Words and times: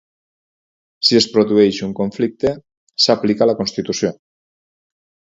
Si 1.09 1.17
es 1.17 1.25
produeix 1.33 1.81
un 1.87 1.91
conflicte, 1.99 2.53
s'aplica 3.05 3.49
la 3.49 3.55
Constitució. 3.61 4.11